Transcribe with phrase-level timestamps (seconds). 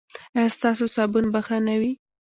[0.35, 1.91] ایا ستاسو صابون به ښه نه وي؟